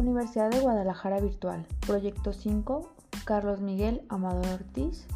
Universidad 0.00 0.50
de 0.50 0.60
Guadalajara 0.60 1.20
Virtual, 1.20 1.66
Proyecto 1.86 2.32
5, 2.32 2.90
Carlos 3.26 3.60
Miguel 3.60 4.00
Amador 4.08 4.46
Ortiz. 4.48 5.06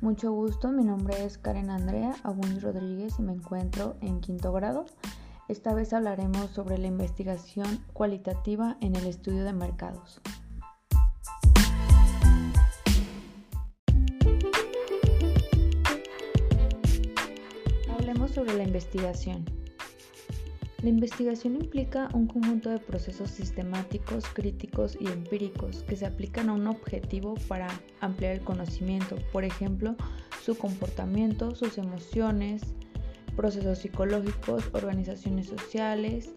Mucho 0.00 0.32
gusto, 0.32 0.72
mi 0.72 0.82
nombre 0.82 1.26
es 1.26 1.36
Karen 1.36 1.68
Andrea 1.68 2.16
Abundi 2.22 2.58
Rodríguez 2.58 3.16
y 3.18 3.22
me 3.22 3.34
encuentro 3.34 3.96
en 4.00 4.22
quinto 4.22 4.50
grado. 4.50 4.86
Esta 5.48 5.74
vez 5.74 5.92
hablaremos 5.92 6.50
sobre 6.52 6.78
la 6.78 6.86
investigación 6.86 7.84
cualitativa 7.92 8.78
en 8.80 8.96
el 8.96 9.06
estudio 9.06 9.44
de 9.44 9.52
mercados. 9.52 10.22
Hablemos 17.90 18.30
sobre 18.30 18.54
la 18.54 18.62
investigación. 18.62 19.44
La 20.80 20.90
investigación 20.90 21.56
implica 21.56 22.08
un 22.14 22.28
conjunto 22.28 22.70
de 22.70 22.78
procesos 22.78 23.30
sistemáticos, 23.30 24.24
críticos 24.32 24.96
y 25.00 25.08
empíricos 25.08 25.82
que 25.82 25.96
se 25.96 26.06
aplican 26.06 26.48
a 26.48 26.52
un 26.52 26.68
objetivo 26.68 27.34
para 27.48 27.66
ampliar 28.00 28.34
el 28.34 28.42
conocimiento, 28.42 29.16
por 29.32 29.42
ejemplo, 29.42 29.96
su 30.40 30.56
comportamiento, 30.56 31.56
sus 31.56 31.78
emociones, 31.78 32.62
procesos 33.34 33.78
psicológicos, 33.78 34.70
organizaciones 34.72 35.48
sociales, 35.48 36.30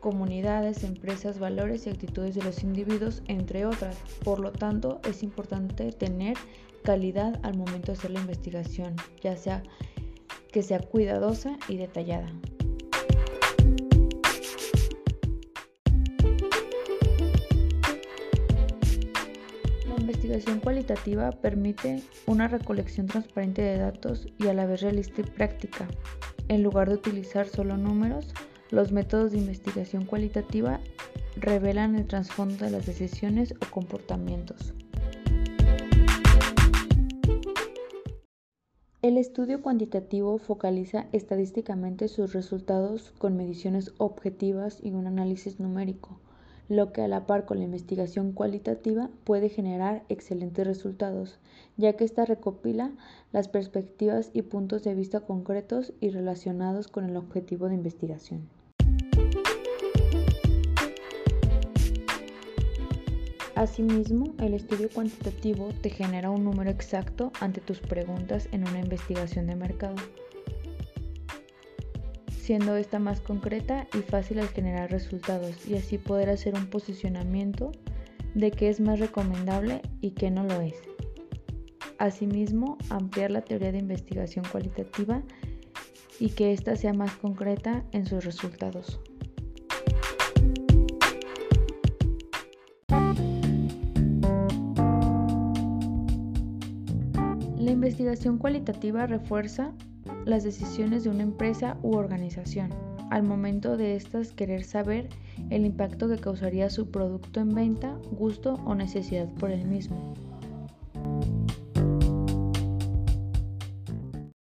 comunidades, 0.00 0.84
empresas, 0.84 1.40
valores 1.40 1.88
y 1.88 1.90
actitudes 1.90 2.36
de 2.36 2.44
los 2.44 2.62
individuos, 2.62 3.24
entre 3.26 3.66
otras. 3.66 3.96
Por 4.22 4.38
lo 4.38 4.52
tanto, 4.52 5.00
es 5.08 5.24
importante 5.24 5.90
tener 5.90 6.36
calidad 6.84 7.40
al 7.42 7.56
momento 7.56 7.90
de 7.90 7.98
hacer 7.98 8.12
la 8.12 8.20
investigación, 8.20 8.94
ya 9.20 9.36
sea 9.36 9.64
que 10.52 10.62
sea 10.62 10.78
cuidadosa 10.78 11.58
y 11.68 11.78
detallada. 11.78 12.28
Investigación 20.26 20.58
cualitativa 20.58 21.30
permite 21.30 22.02
una 22.26 22.48
recolección 22.48 23.06
transparente 23.06 23.62
de 23.62 23.78
datos 23.78 24.26
y 24.38 24.48
a 24.48 24.54
la 24.54 24.66
vez 24.66 24.80
realista 24.80 25.20
y 25.20 25.24
práctica. 25.24 25.86
En 26.48 26.64
lugar 26.64 26.88
de 26.88 26.96
utilizar 26.96 27.46
solo 27.46 27.76
números, 27.76 28.34
los 28.70 28.90
métodos 28.90 29.30
de 29.30 29.38
investigación 29.38 30.04
cualitativa 30.04 30.80
revelan 31.36 31.94
el 31.94 32.08
trasfondo 32.08 32.64
de 32.64 32.72
las 32.72 32.86
decisiones 32.86 33.54
o 33.62 33.70
comportamientos. 33.70 34.74
El 39.02 39.16
estudio 39.16 39.62
cuantitativo 39.62 40.38
focaliza 40.38 41.06
estadísticamente 41.12 42.08
sus 42.08 42.32
resultados 42.32 43.12
con 43.18 43.36
mediciones 43.36 43.92
objetivas 43.98 44.80
y 44.82 44.90
un 44.90 45.06
análisis 45.06 45.60
numérico 45.60 46.18
lo 46.68 46.92
que 46.92 47.02
a 47.02 47.08
la 47.08 47.26
par 47.26 47.44
con 47.44 47.58
la 47.58 47.64
investigación 47.64 48.32
cualitativa 48.32 49.10
puede 49.24 49.48
generar 49.48 50.04
excelentes 50.08 50.66
resultados, 50.66 51.38
ya 51.76 51.94
que 51.94 52.04
ésta 52.04 52.24
recopila 52.24 52.92
las 53.32 53.48
perspectivas 53.48 54.30
y 54.32 54.42
puntos 54.42 54.82
de 54.82 54.94
vista 54.94 55.20
concretos 55.20 55.92
y 56.00 56.10
relacionados 56.10 56.88
con 56.88 57.04
el 57.04 57.16
objetivo 57.16 57.68
de 57.68 57.74
investigación. 57.74 58.48
Asimismo, 63.54 64.34
el 64.38 64.52
estudio 64.52 64.90
cuantitativo 64.92 65.70
te 65.80 65.88
genera 65.88 66.30
un 66.30 66.44
número 66.44 66.70
exacto 66.70 67.32
ante 67.40 67.62
tus 67.62 67.80
preguntas 67.80 68.48
en 68.52 68.68
una 68.68 68.80
investigación 68.80 69.46
de 69.46 69.56
mercado 69.56 69.96
siendo 72.46 72.76
esta 72.76 73.00
más 73.00 73.20
concreta 73.20 73.88
y 73.92 74.02
fácil 74.02 74.38
al 74.38 74.46
generar 74.46 74.88
resultados 74.88 75.66
y 75.66 75.74
así 75.74 75.98
poder 75.98 76.30
hacer 76.30 76.54
un 76.54 76.68
posicionamiento 76.68 77.72
de 78.36 78.52
qué 78.52 78.68
es 78.68 78.78
más 78.78 79.00
recomendable 79.00 79.82
y 80.00 80.12
qué 80.12 80.30
no 80.30 80.44
lo 80.44 80.60
es. 80.60 80.76
Asimismo, 81.98 82.78
ampliar 82.88 83.32
la 83.32 83.40
teoría 83.40 83.72
de 83.72 83.78
investigación 83.78 84.44
cualitativa 84.52 85.24
y 86.20 86.30
que 86.30 86.52
ésta 86.52 86.76
sea 86.76 86.92
más 86.92 87.16
concreta 87.16 87.84
en 87.90 88.06
sus 88.06 88.24
resultados. 88.24 89.00
La 97.58 97.72
investigación 97.72 98.38
cualitativa 98.38 99.08
refuerza 99.08 99.72
las 100.24 100.44
decisiones 100.44 101.04
de 101.04 101.10
una 101.10 101.22
empresa 101.22 101.76
u 101.82 101.96
organización, 101.96 102.70
al 103.10 103.22
momento 103.22 103.76
de 103.76 103.96
estas 103.96 104.32
querer 104.32 104.64
saber 104.64 105.08
el 105.50 105.64
impacto 105.64 106.08
que 106.08 106.18
causaría 106.18 106.70
su 106.70 106.90
producto 106.90 107.40
en 107.40 107.54
venta, 107.54 107.96
gusto 108.10 108.54
o 108.64 108.74
necesidad 108.74 109.28
por 109.34 109.50
el 109.50 109.64
mismo. 109.66 110.14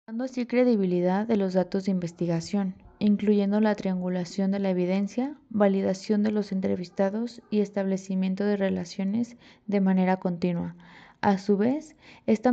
Dando 0.08 0.26
así 0.26 0.46
credibilidad 0.46 1.26
de 1.26 1.38
los 1.38 1.54
datos 1.54 1.86
de 1.86 1.92
investigación, 1.92 2.76
incluyendo 3.00 3.60
la 3.62 3.74
triangulación 3.76 4.52
de 4.52 4.60
la 4.60 4.70
evidencia, 4.70 5.36
validación 5.50 6.22
de 6.22 6.32
los 6.32 6.52
entrevistados 6.52 7.42
y 7.50 7.62
establecimiento 7.62 8.44
de 8.44 8.58
relaciones 8.58 9.38
de 9.66 9.82
manera 9.82 10.18
continua. 10.18 10.76
A 11.22 11.38
su 11.38 11.58
vez, 11.58 11.96
esta 12.28 12.52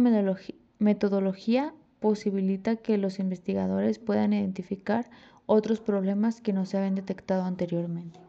metodología 0.78 1.74
posibilita 2.00 2.76
que 2.76 2.98
los 2.98 3.18
investigadores 3.18 3.98
puedan 3.98 4.32
identificar 4.32 5.10
otros 5.46 5.80
problemas 5.80 6.40
que 6.40 6.52
no 6.52 6.66
se 6.66 6.76
habían 6.76 6.94
detectado 6.94 7.44
anteriormente. 7.44 8.20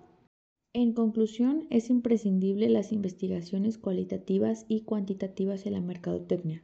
En 0.73 0.93
conclusión, 0.93 1.65
es 1.69 1.89
imprescindible 1.89 2.69
las 2.69 2.91
investigaciones 2.91 3.77
cualitativas 3.77 4.65
y 4.67 4.81
cuantitativas 4.81 5.65
en 5.65 5.73
la 5.73 5.81
mercadotecnia, 5.81 6.61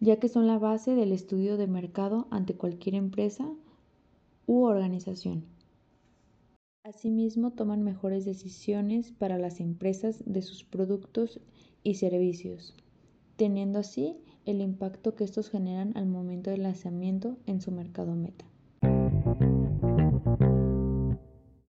ya 0.00 0.18
que 0.18 0.28
son 0.28 0.46
la 0.46 0.58
base 0.58 0.94
del 0.94 1.12
estudio 1.12 1.56
de 1.56 1.68
mercado 1.68 2.26
ante 2.30 2.54
cualquier 2.54 2.96
empresa 2.96 3.48
u 4.46 4.64
organización. 4.64 5.44
Asimismo, 6.82 7.52
toman 7.52 7.82
mejores 7.82 8.24
decisiones 8.24 9.12
para 9.12 9.38
las 9.38 9.60
empresas 9.60 10.22
de 10.26 10.42
sus 10.42 10.64
productos 10.64 11.40
y 11.82 11.94
servicios, 11.94 12.74
teniendo 13.36 13.78
así 13.78 14.16
el 14.44 14.60
impacto 14.60 15.14
que 15.14 15.24
estos 15.24 15.50
generan 15.50 15.96
al 15.96 16.06
momento 16.06 16.50
del 16.50 16.62
lanzamiento 16.62 17.36
en 17.46 17.60
su 17.60 17.70
mercado 17.70 18.14
meta. 18.14 18.44